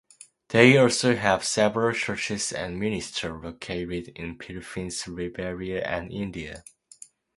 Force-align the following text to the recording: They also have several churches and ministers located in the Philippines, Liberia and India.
They 0.49 0.77
also 0.79 1.15
have 1.15 1.43
several 1.43 1.93
churches 1.93 2.51
and 2.51 2.79
ministers 2.79 3.39
located 3.43 4.07
in 4.15 4.35
the 4.35 4.43
Philippines, 4.43 5.07
Liberia 5.07 5.83
and 5.83 6.11
India. 6.11 6.63